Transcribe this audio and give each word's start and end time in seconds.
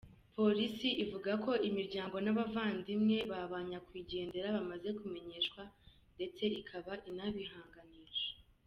Polisi 0.35 0.89
ivuga 1.03 1.31
ko 1.43 1.51
imiryango 1.69 2.15
n’abavandimwe 2.25 3.17
ba 3.31 3.41
ba 3.51 3.59
Nyakwigendera 3.69 4.55
bamaze 4.57 4.89
kumenyeshwa, 4.99 5.61
ndetse 6.15 6.41
ikaba 6.59 6.93
inabihanganisha. 7.09 8.29